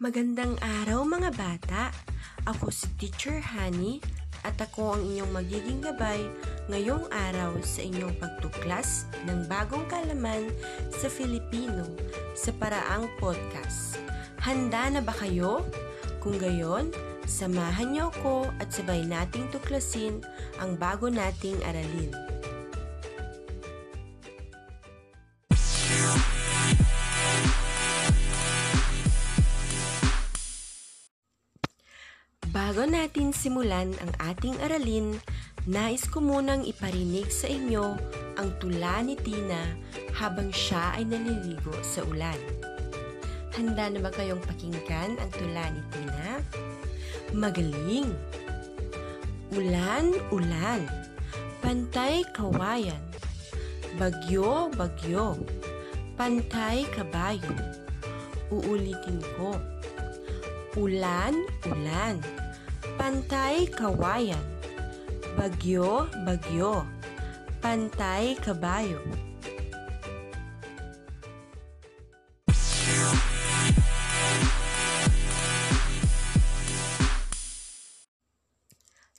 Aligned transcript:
Magandang 0.00 0.56
araw 0.64 1.04
mga 1.04 1.28
bata! 1.36 1.92
Ako 2.48 2.72
si 2.72 2.88
Teacher 2.96 3.36
Honey 3.36 4.00
at 4.48 4.56
ako 4.56 4.96
ang 4.96 5.04
inyong 5.04 5.28
magiging 5.28 5.84
gabay 5.84 6.24
ngayong 6.72 7.04
araw 7.12 7.60
sa 7.60 7.84
inyong 7.84 8.16
pagtuklas 8.16 9.04
ng 9.28 9.44
bagong 9.44 9.84
kalaman 9.92 10.48
sa 10.88 11.12
Filipino 11.12 11.84
sa 12.32 12.48
paraang 12.56 13.12
podcast. 13.20 14.00
Handa 14.40 14.88
na 14.88 15.04
ba 15.04 15.12
kayo? 15.12 15.68
Kung 16.24 16.40
gayon, 16.40 16.96
samahan 17.28 17.92
niyo 17.92 18.08
ako 18.08 18.48
at 18.56 18.72
sabay 18.72 19.04
nating 19.04 19.52
tuklasin 19.52 20.24
ang 20.64 20.80
bago 20.80 21.12
nating 21.12 21.60
aralin. 21.60 22.39
Bago 32.70 32.86
natin 32.86 33.34
simulan 33.34 33.90
ang 33.98 34.14
ating 34.30 34.54
aralin, 34.62 35.18
nais 35.66 36.06
ko 36.06 36.22
munang 36.22 36.62
iparinig 36.62 37.26
sa 37.26 37.50
inyo 37.50 37.98
ang 38.38 38.46
tula 38.62 39.02
ni 39.02 39.18
Tina 39.18 39.74
habang 40.14 40.54
siya 40.54 40.94
ay 40.94 41.02
naliligo 41.02 41.74
sa 41.82 42.06
ulan. 42.06 42.38
Handa 43.58 43.90
na 43.90 43.98
ba 43.98 44.14
kayong 44.14 44.38
pakinggan 44.46 45.18
ang 45.18 45.30
tula 45.34 45.66
ni 45.66 45.82
Tina? 45.90 46.38
Magaling! 47.34 48.14
Ulan, 49.50 50.14
ulan, 50.30 50.86
pantay 51.58 52.22
kawayan, 52.38 53.02
bagyo, 53.98 54.70
bagyo, 54.78 55.34
pantay 56.14 56.86
kabayo. 56.94 57.50
Uulitin 58.54 59.18
ko. 59.34 59.58
Ulan, 60.78 61.34
ulan, 61.66 62.22
pantay 63.00 63.64
kawayan, 63.72 64.44
bagyo, 65.32 66.04
bagyo, 66.20 66.84
pantay 67.64 68.36
kabayo. 68.36 69.00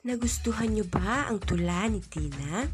Nagustuhan 0.06 0.78
niyo 0.78 0.86
ba 0.86 1.26
ang 1.26 1.42
tula 1.42 1.90
ni 1.90 1.98
Tina? 2.06 2.70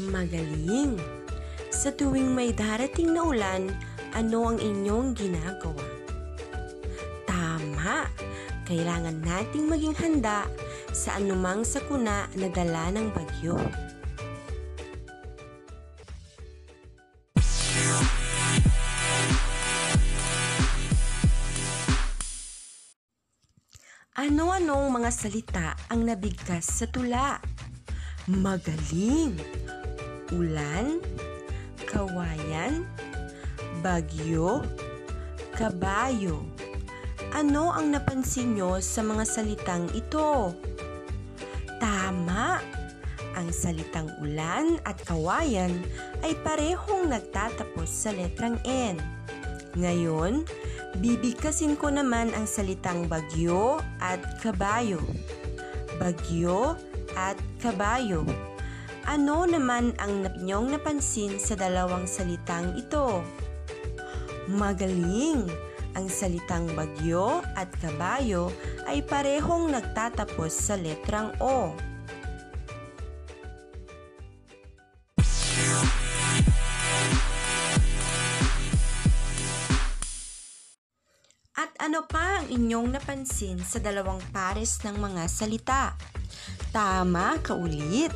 Magaling! 0.00 0.96
Sa 1.68 1.92
tuwing 1.92 2.32
may 2.32 2.56
darating 2.56 3.12
na 3.12 3.20
ulan, 3.20 3.68
ano 4.16 4.48
ang 4.48 4.56
inyong 4.56 5.12
ginagawa? 5.12 5.87
Kailangan 8.68 9.24
nating 9.24 9.64
maging 9.64 9.96
handa 9.96 10.44
sa 10.92 11.16
anumang 11.16 11.64
sakuna 11.64 12.28
na 12.36 12.52
dala 12.52 12.92
ng 12.92 13.08
bagyo. 13.16 13.56
Ano-anong 24.12 25.00
mga 25.00 25.10
salita 25.16 25.72
ang 25.88 26.04
nabigkas 26.04 26.68
sa 26.68 26.84
tula? 26.92 27.40
Magaling! 28.28 29.32
Ulan, 30.36 31.00
kawayan, 31.88 32.84
bagyo, 33.80 34.60
kabayo. 35.56 36.44
Ano 37.36 37.68
ang 37.68 37.92
napansin 37.92 38.56
nyo 38.56 38.80
sa 38.80 39.04
mga 39.04 39.24
salitang 39.28 39.84
ito? 39.92 40.56
Tama! 41.76 42.56
Ang 43.36 43.52
salitang 43.52 44.08
ulan 44.24 44.80
at 44.88 44.96
kawayan 45.04 45.84
ay 46.24 46.32
parehong 46.40 47.12
nagtatapos 47.12 47.84
sa 47.84 48.16
letrang 48.16 48.56
N. 48.64 48.96
Ngayon, 49.76 50.48
bibigkasin 51.04 51.76
ko 51.76 51.92
naman 51.92 52.32
ang 52.32 52.48
salitang 52.48 53.04
bagyo 53.12 53.76
at 54.00 54.24
kabayo. 54.40 54.98
Bagyo 56.00 56.80
at 57.12 57.36
kabayo. 57.60 58.24
Ano 59.04 59.44
naman 59.44 59.92
ang 60.00 60.32
inyong 60.40 60.80
napansin 60.80 61.36
sa 61.36 61.52
dalawang 61.52 62.08
salitang 62.08 62.72
ito? 62.80 63.20
Magaling! 64.48 65.67
Ang 65.96 66.12
salitang 66.12 66.68
bagyo 66.76 67.40
at 67.56 67.72
kabayo 67.80 68.52
ay 68.84 69.00
parehong 69.00 69.72
nagtatapos 69.72 70.52
sa 70.52 70.74
letrang 70.76 71.32
O. 71.40 71.72
At 81.58 81.74
ano 81.82 82.06
pa 82.06 82.42
ang 82.44 82.46
inyong 82.52 82.94
napansin 82.94 83.58
sa 83.64 83.82
dalawang 83.82 84.22
pares 84.30 84.78
ng 84.86 84.94
mga 84.94 85.24
salita? 85.26 85.96
Tama, 86.70 87.40
kaulit! 87.42 88.14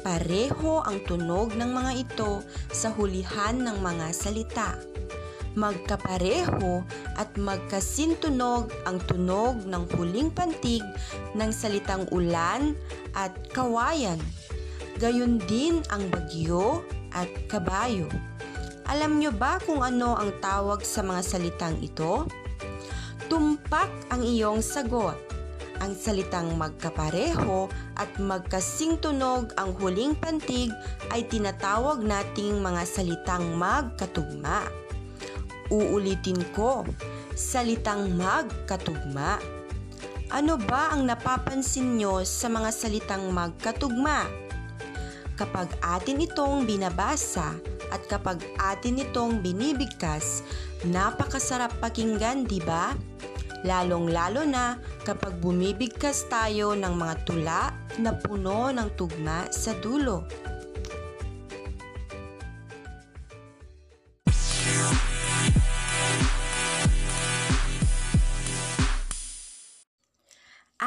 Pareho 0.00 0.80
ang 0.86 1.02
tunog 1.04 1.52
ng 1.52 1.68
mga 1.68 1.92
ito 2.00 2.40
sa 2.72 2.94
hulihan 2.94 3.60
ng 3.60 3.76
mga 3.82 4.06
salita 4.14 4.78
magkapareho 5.58 6.86
at 7.18 7.34
magkasintunog 7.34 8.70
ang 8.86 9.02
tunog 9.10 9.66
ng 9.66 9.84
huling 9.98 10.30
pantig 10.30 10.86
ng 11.34 11.50
salitang 11.50 12.06
ulan 12.14 12.78
at 13.18 13.34
kawayan. 13.50 14.22
Gayon 15.02 15.42
din 15.50 15.82
ang 15.90 16.06
bagyo 16.10 16.86
at 17.10 17.30
kabayo. 17.50 18.06
Alam 18.88 19.20
nyo 19.20 19.34
ba 19.34 19.60
kung 19.60 19.84
ano 19.84 20.16
ang 20.16 20.32
tawag 20.40 20.80
sa 20.80 21.04
mga 21.04 21.22
salitang 21.26 21.76
ito? 21.84 22.24
Tumpak 23.28 23.90
ang 24.08 24.24
iyong 24.24 24.64
sagot. 24.64 25.14
Ang 25.78 25.94
salitang 25.94 26.58
magkapareho 26.58 27.70
at 27.94 28.10
magkasingtunog 28.18 29.54
ang 29.54 29.76
huling 29.78 30.16
pantig 30.18 30.72
ay 31.14 31.22
tinatawag 31.28 32.02
nating 32.02 32.58
mga 32.58 32.82
salitang 32.82 33.54
magkatugma. 33.54 34.87
Uulitin 35.68 36.40
ko, 36.56 36.84
salitang 37.36 38.16
magkatugma. 38.16 39.36
Ano 40.32 40.56
ba 40.56 40.92
ang 40.92 41.04
napapansin 41.04 42.00
nyo 42.00 42.24
sa 42.24 42.48
mga 42.48 42.72
salitang 42.72 43.28
magkatugma? 43.32 44.24
Kapag 45.36 45.68
atin 45.84 46.24
itong 46.24 46.64
binabasa 46.64 47.52
at 47.92 48.02
kapag 48.08 48.40
atin 48.56 49.00
itong 49.04 49.44
binibigkas, 49.44 50.40
napakasarap 50.88 51.72
pakinggan, 51.84 52.48
di 52.48 52.64
ba? 52.64 52.96
Lalong-lalo 53.62 54.48
na 54.48 54.80
kapag 55.04 55.36
bumibigkas 55.42 56.26
tayo 56.32 56.72
ng 56.72 56.94
mga 56.96 57.14
tula 57.26 57.62
na 58.00 58.14
puno 58.16 58.70
ng 58.72 58.88
tugma 58.96 59.50
sa 59.52 59.74
dulo. 59.78 60.24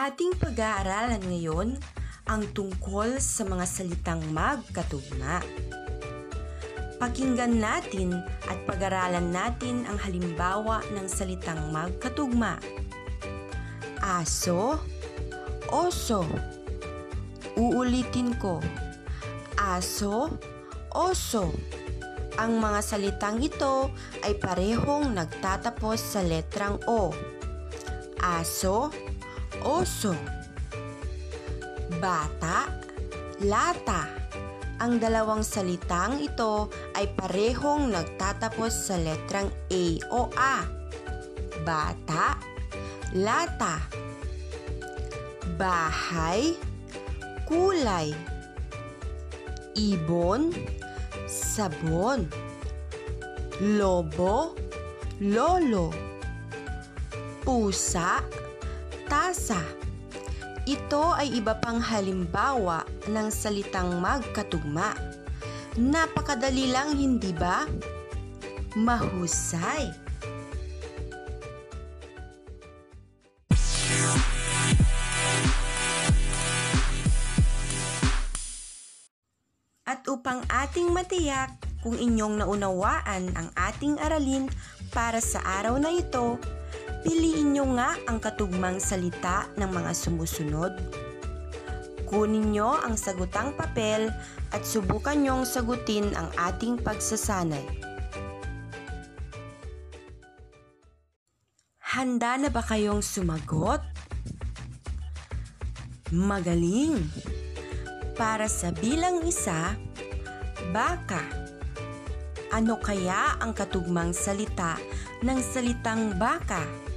Ating 0.02 0.34
pag-aaralan 0.42 1.22
ngayon 1.30 1.78
ang 2.26 2.42
tungkol 2.58 3.22
sa 3.22 3.46
mga 3.46 3.70
salitang 3.70 4.18
magkatugma. 4.34 5.46
Pakinggan 6.98 7.62
natin 7.62 8.18
at 8.50 8.58
pag-aralan 8.66 9.30
natin 9.30 9.86
ang 9.86 10.02
halimbawa 10.02 10.82
ng 10.98 11.06
salitang 11.06 11.70
magkatugma. 11.70 12.58
Aso, 14.02 14.82
oso. 15.70 16.26
Uulitin 17.54 18.34
ko. 18.42 18.58
Aso, 19.54 20.34
oso. 20.98 21.54
Ang 22.42 22.58
mga 22.58 22.82
salitang 22.82 23.38
ito 23.38 23.94
ay 24.26 24.34
parehong 24.34 25.14
nagtatapos 25.14 26.02
sa 26.02 26.26
letrang 26.26 26.82
O. 26.90 27.14
Aso. 28.18 28.90
Bata, 32.02 32.66
lata. 33.46 34.10
Ang 34.82 34.98
dalawang 34.98 35.46
salitang 35.46 36.18
ito 36.18 36.74
ay 36.98 37.14
parehong 37.14 37.94
nagtatapos 37.94 38.74
sa 38.74 38.98
letrang 38.98 39.54
A 39.70 39.84
o 40.10 40.26
A. 40.34 40.66
Bata, 41.62 42.42
lata. 43.14 43.78
Bahay, 45.62 46.58
kulay. 47.46 48.10
Ibon, 49.78 50.50
sabon. 51.30 52.26
Lobo, 53.62 54.58
lolo. 55.22 56.12
pusa, 57.42 58.22
tasa. 59.12 59.60
Ito 60.64 61.12
ay 61.20 61.36
iba 61.44 61.60
pang 61.60 61.84
halimbawa 61.84 62.88
ng 63.12 63.28
salitang 63.28 64.00
magkatugma. 64.00 64.96
Napakadali 65.76 66.72
lang, 66.72 66.96
hindi 66.96 67.36
ba? 67.36 67.68
Mahusay! 68.80 69.92
At 79.92 80.08
upang 80.08 80.40
ating 80.48 80.88
matiyak 80.96 81.60
kung 81.84 82.00
inyong 82.00 82.40
naunawaan 82.40 83.36
ang 83.36 83.52
ating 83.60 84.00
aralin 84.00 84.48
para 84.96 85.20
sa 85.20 85.44
araw 85.60 85.76
na 85.84 85.92
ito, 85.92 86.40
piliin 87.02 87.58
nyo 87.58 87.66
nga 87.78 87.98
ang 88.06 88.22
katugmang 88.22 88.78
salita 88.78 89.50
ng 89.58 89.70
mga 89.70 89.92
sumusunod. 89.94 90.74
Kunin 92.06 92.54
nyo 92.54 92.76
ang 92.78 93.00
sagutang 93.00 93.56
papel 93.56 94.12
at 94.52 94.62
subukan 94.68 95.16
nyong 95.16 95.44
sagutin 95.48 96.12
ang 96.14 96.28
ating 96.36 96.76
pagsasanay. 96.82 97.64
Handa 101.80 102.40
na 102.40 102.48
ba 102.48 102.64
kayong 102.64 103.04
sumagot? 103.04 103.84
Magaling! 106.12 107.00
Para 108.20 108.52
sa 108.52 108.76
bilang 108.76 109.24
isa, 109.24 109.76
baka. 110.76 111.24
Ano 112.52 112.76
kaya 112.84 113.40
ang 113.40 113.56
katugmang 113.56 114.12
salita 114.12 114.76
ng 115.24 115.40
salitang 115.40 116.20
baka? 116.20 116.91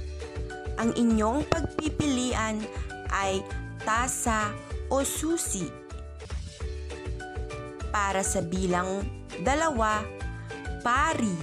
Ang 0.75 0.91
inyong 0.99 1.47
pagpipilian 1.47 2.59
ay 3.11 3.39
tasa 3.87 4.51
o 4.91 5.01
susi. 5.07 5.71
Para 7.95 8.19
sa 8.27 8.43
bilang 8.43 9.07
dalawa, 9.39 10.03
pari. 10.83 11.35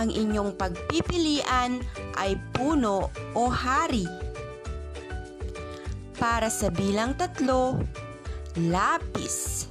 Ang 0.00 0.08
inyong 0.08 0.56
pagpipilian 0.56 1.82
ay 2.16 2.40
puno 2.56 3.12
o 3.36 3.42
hari. 3.52 4.08
Para 6.16 6.48
sa 6.48 6.72
bilang 6.72 7.16
tatlo, 7.16 7.80
lapis. 8.56 9.68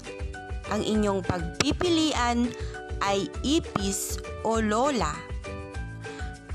Ang 0.69 0.85
inyong 0.85 1.25
pagpipilian 1.25 2.45
ay 3.01 3.25
ipis 3.41 4.21
o 4.45 4.61
lola. 4.61 5.28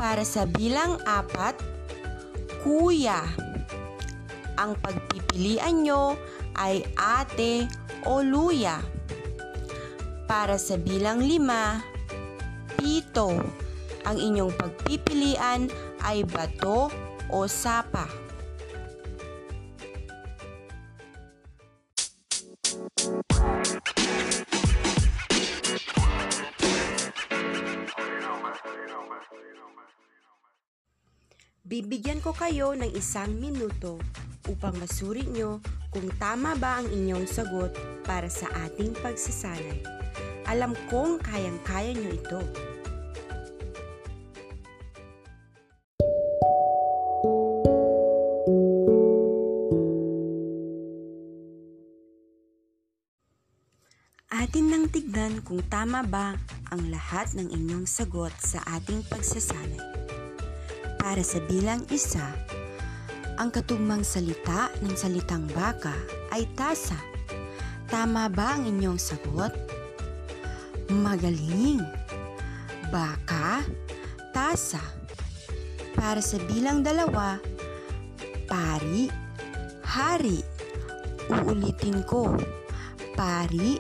Para 0.04 0.20
sa 0.20 0.44
bilang 0.44 1.00
apat, 1.08 1.56
kuya. 2.60 3.24
Ang 4.60 4.76
pagpipilian 4.76 5.80
nyo 5.80 6.20
ay 6.60 6.84
ate 6.92 7.64
o 8.04 8.20
luya. 8.20 8.84
Para 10.28 10.60
sa 10.60 10.76
bilang 10.76 11.24
lima, 11.24 11.80
pito. 12.76 13.32
Ang 14.04 14.16
inyong 14.20 14.52
pagpipilian 14.52 15.72
ay 16.04 16.20
bato 16.28 16.92
o 17.32 17.48
sapa. 17.48 18.04
Bibigyan 31.64 32.20
ko 32.20 32.36
kayo 32.36 32.76
ng 32.76 32.92
isang 32.92 33.40
minuto 33.40 33.96
upang 34.52 34.76
masuri 34.76 35.24
nyo 35.24 35.64
kung 35.88 36.12
tama 36.20 36.52
ba 36.60 36.84
ang 36.84 36.92
inyong 36.92 37.24
sagot 37.24 37.72
para 38.04 38.28
sa 38.28 38.52
ating 38.68 38.92
pagsasanay. 39.00 39.80
Alam 40.44 40.76
kong 40.92 41.24
kayang-kaya 41.24 41.96
nyo 41.96 42.10
ito. 42.12 42.40
Atin 54.28 54.68
nang 54.68 54.92
tignan 54.92 55.40
kung 55.40 55.64
tama 55.72 56.04
ba 56.04 56.36
ang 56.68 56.92
lahat 56.92 57.32
ng 57.32 57.48
inyong 57.48 57.88
sagot 57.88 58.36
sa 58.36 58.60
ating 58.68 59.00
pagsasanay. 59.08 60.03
Para 61.04 61.20
sa 61.20 61.36
bilang 61.44 61.84
isa, 61.92 62.24
ang 63.36 63.52
katugmang 63.52 64.00
salita 64.00 64.72
ng 64.80 64.96
salitang 64.96 65.44
baka 65.52 65.92
ay 66.32 66.48
tasa. 66.56 66.96
Tama 67.92 68.32
ba 68.32 68.56
ang 68.56 68.64
inyong 68.64 68.96
sagot? 68.96 69.52
Magaling! 70.88 71.84
Baka, 72.88 73.60
tasa. 74.32 74.80
Para 75.92 76.24
sa 76.24 76.40
bilang 76.48 76.80
dalawa, 76.80 77.36
pari, 78.48 79.12
hari. 79.84 80.40
Uulitin 81.28 82.00
ko, 82.08 82.32
pari, 83.12 83.76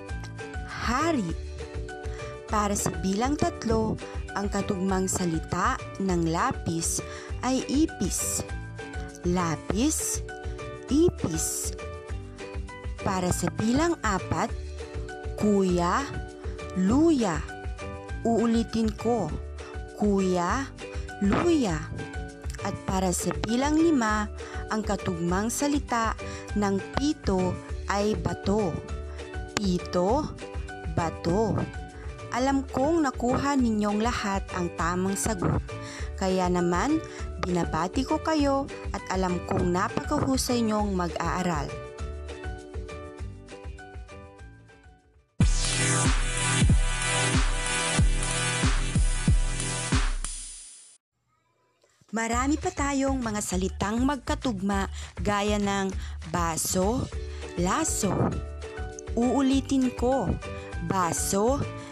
hari. 0.68 1.32
Para 2.52 2.76
sa 2.76 2.92
bilang 3.00 3.32
tatlo, 3.40 3.96
ang 4.34 4.50
katugmang 4.50 5.06
salita 5.06 5.78
ng 6.02 6.30
lapis 6.30 6.98
ay 7.46 7.62
ipis. 7.70 8.42
Lapis, 9.24 10.20
ipis. 10.90 11.72
Para 13.00 13.30
sa 13.30 13.48
bilang 13.56 13.96
apat, 14.02 14.50
kuya, 15.38 16.04
luya. 16.76 17.40
Uulitin 18.24 18.90
ko, 18.96 19.30
kuya, 19.96 20.68
luya. 21.22 21.78
At 22.64 22.74
para 22.88 23.12
sa 23.12 23.30
bilang 23.44 23.76
lima, 23.76 24.28
ang 24.72 24.80
katugmang 24.80 25.52
salita 25.52 26.16
ng 26.56 26.80
pito 26.96 27.52
ay 27.92 28.16
bato. 28.16 28.72
Pito, 29.52 30.32
bato. 30.96 31.83
Alam 32.34 32.66
kong 32.66 33.06
nakuha 33.06 33.54
ninyong 33.54 34.02
lahat 34.02 34.42
ang 34.58 34.66
tamang 34.74 35.14
sagot. 35.14 35.62
Kaya 36.18 36.50
naman, 36.50 36.98
binabati 37.46 38.02
ko 38.02 38.18
kayo 38.18 38.66
at 38.90 39.06
alam 39.14 39.38
kong 39.46 39.70
napakahusay 39.70 40.66
nyong 40.66 40.98
mag-aaral. 40.98 41.70
Marami 52.10 52.58
pa 52.58 52.70
tayong 52.74 53.22
mga 53.22 53.42
salitang 53.42 54.02
magkatugma 54.02 54.90
gaya 55.22 55.62
ng 55.62 55.86
baso, 56.34 57.06
laso. 57.62 58.10
Uulitin 59.14 59.94
ko, 59.94 60.26
baso, 60.90 61.62
laso, 61.62 61.82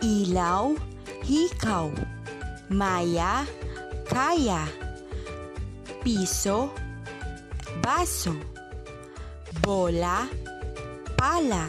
ilaw, 0.00 0.72
hikaw, 1.20 1.92
maya, 2.72 3.44
kaya, 4.08 4.64
piso, 6.00 6.72
baso, 7.84 8.32
bola, 9.60 10.24
pala. 11.12 11.68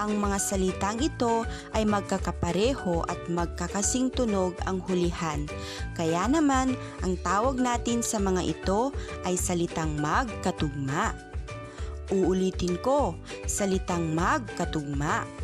Ang 0.00 0.16
mga 0.16 0.40
salitang 0.40 0.96
ito 1.04 1.44
ay 1.76 1.84
magkakapareho 1.84 3.04
at 3.04 3.20
magkakasing 3.28 4.08
tunog 4.08 4.56
ang 4.64 4.80
hulihan. 4.88 5.44
Kaya 5.92 6.24
naman, 6.24 6.72
ang 7.04 7.20
tawag 7.20 7.60
natin 7.60 8.00
sa 8.00 8.16
mga 8.16 8.40
ito 8.48 8.96
ay 9.28 9.36
salitang 9.36 10.00
magkatugma. 10.00 11.12
Uulitin 12.08 12.80
ko, 12.80 13.12
salitang 13.44 14.16
magkatugma. 14.16 15.39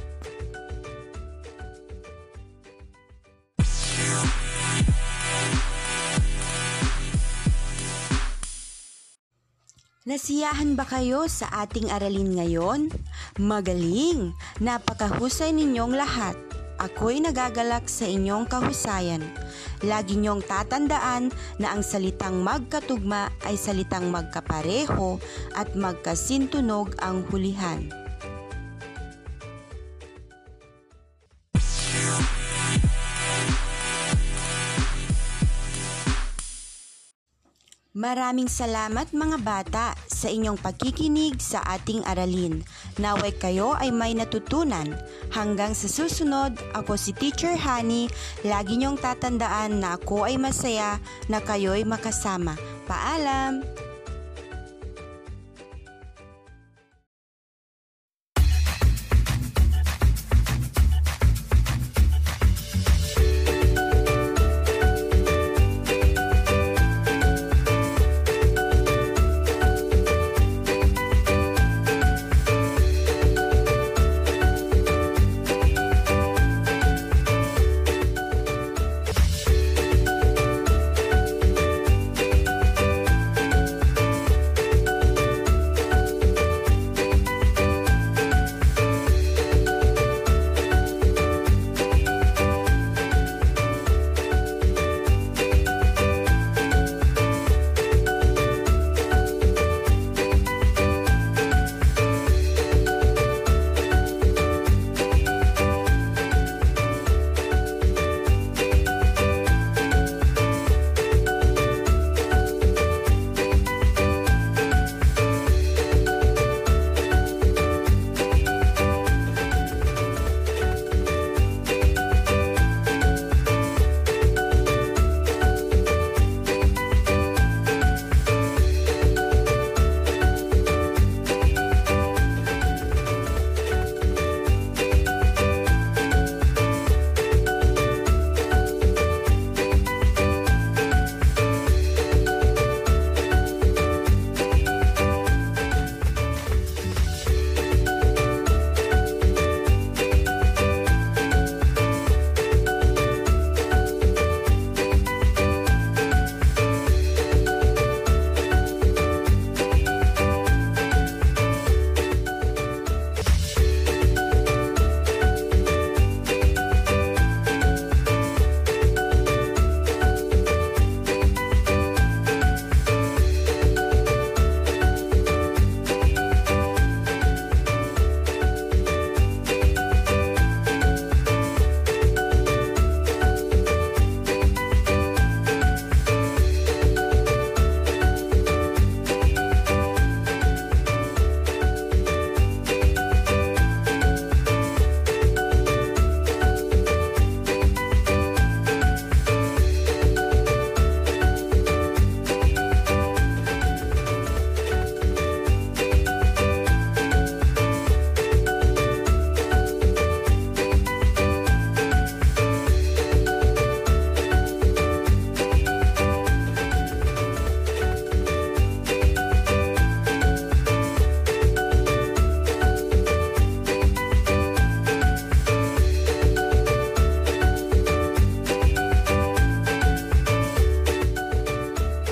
Nasiyahan 10.06 10.78
ba 10.78 10.86
kayo 10.86 11.26
sa 11.26 11.50
ating 11.66 11.90
aralin 11.90 12.38
ngayon? 12.38 12.94
Magaling! 13.42 14.38
Napakahusay 14.62 15.50
ninyong 15.50 15.98
lahat. 15.98 16.38
Ako'y 16.78 17.18
nagagalak 17.18 17.90
sa 17.90 18.06
inyong 18.06 18.46
kahusayan. 18.46 19.26
Lagi 19.82 20.14
niyong 20.14 20.46
tatandaan 20.46 21.34
na 21.58 21.74
ang 21.74 21.82
salitang 21.82 22.38
magkatugma 22.38 23.34
ay 23.50 23.58
salitang 23.58 24.14
magkapareho 24.14 25.18
at 25.58 25.74
magkasintunog 25.74 26.94
ang 27.02 27.26
hulihan. 27.26 28.05
Maraming 37.96 38.44
salamat 38.44 39.08
mga 39.16 39.40
bata 39.40 39.96
sa 40.04 40.28
inyong 40.28 40.60
pagkikinig 40.60 41.40
sa 41.40 41.64
ating 41.64 42.04
aralin. 42.04 42.60
Naway 43.00 43.32
kayo 43.40 43.72
ay 43.72 43.88
may 43.88 44.12
natutunan. 44.12 44.92
Hanggang 45.32 45.72
sa 45.72 45.88
susunod, 45.88 46.60
ako 46.76 47.00
si 47.00 47.16
Teacher 47.16 47.56
Honey. 47.56 48.12
Lagi 48.44 48.76
niyong 48.76 49.00
tatandaan 49.00 49.80
na 49.80 49.96
ako 49.96 50.28
ay 50.28 50.36
masaya 50.36 51.00
na 51.32 51.40
kayo'y 51.40 51.88
makasama. 51.88 52.52
Paalam! 52.84 53.75